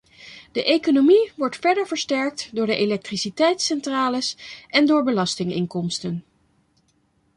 De 0.51 0.63
economie 0.65 1.31
wordt 1.35 1.57
verder 1.57 1.87
versterkt 1.87 2.49
door 2.55 2.65
de 2.65 2.75
elektriciteitscentrales 2.75 4.37
en 4.67 4.85
door 4.85 5.03
belastinginkomsten. 5.03 6.23